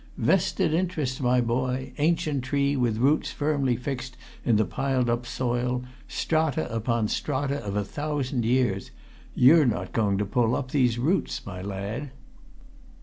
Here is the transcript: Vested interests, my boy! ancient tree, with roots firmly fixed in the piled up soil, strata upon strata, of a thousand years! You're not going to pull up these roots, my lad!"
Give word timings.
Vested 0.17 0.73
interests, 0.73 1.21
my 1.21 1.41
boy! 1.41 1.93
ancient 1.99 2.43
tree, 2.43 2.75
with 2.75 2.97
roots 2.97 3.29
firmly 3.29 3.75
fixed 3.75 4.17
in 4.43 4.55
the 4.55 4.65
piled 4.65 5.11
up 5.11 5.27
soil, 5.27 5.83
strata 6.07 6.67
upon 6.73 7.07
strata, 7.07 7.63
of 7.63 7.75
a 7.75 7.85
thousand 7.85 8.43
years! 8.43 8.89
You're 9.35 9.67
not 9.67 9.93
going 9.93 10.17
to 10.17 10.25
pull 10.25 10.55
up 10.55 10.71
these 10.71 10.97
roots, 10.97 11.45
my 11.45 11.61
lad!" 11.61 12.09